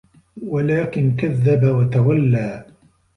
[0.41, 2.65] وَلكِن كَذَّبَ وَتَوَلّى